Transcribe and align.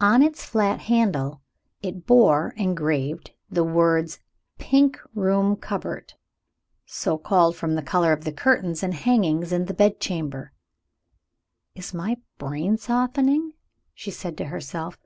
On 0.00 0.22
its 0.22 0.42
flat 0.42 0.80
handle 0.80 1.42
it 1.82 2.06
bore 2.06 2.54
engraved 2.56 3.32
the 3.50 3.62
words, 3.62 4.20
"Pink 4.58 4.98
Room 5.14 5.54
Cupboard" 5.54 6.14
so 6.86 7.18
called 7.18 7.56
from 7.56 7.74
the 7.74 7.82
color 7.82 8.14
of 8.14 8.24
the 8.24 8.32
curtains 8.32 8.82
and 8.82 8.94
hangings 8.94 9.52
in 9.52 9.66
the 9.66 9.74
bedchamber. 9.74 10.54
"Is 11.74 11.92
my 11.92 12.16
brain 12.38 12.78
softening?" 12.78 13.52
she 13.92 14.10
said 14.10 14.38
to 14.38 14.46
herself. 14.46 14.96